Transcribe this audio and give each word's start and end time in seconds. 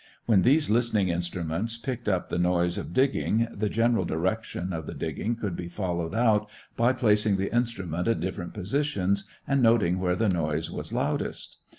When 0.25 0.41
these 0.41 0.67
listening 0.67 1.09
instruments 1.09 1.77
picked 1.77 2.09
up 2.09 2.29
the 2.29 2.39
noise 2.39 2.75
of 2.79 2.91
digging, 2.91 3.47
the 3.51 3.69
general 3.69 4.03
direction 4.03 4.73
of 4.73 4.87
the 4.87 4.95
digging 4.95 5.35
could 5.35 5.55
be 5.55 5.67
followed 5.67 6.15
out 6.15 6.49
by 6.75 6.91
placing 6.91 7.37
the 7.37 7.53
instrument 7.55 8.07
at 8.07 8.19
different 8.19 8.55
positions 8.55 9.25
and 9.47 9.61
noting 9.61 9.99
where 9.99 10.15
the 10.15 10.27
noise 10.27 10.71
was 10.71 10.91
loudest. 10.91 11.57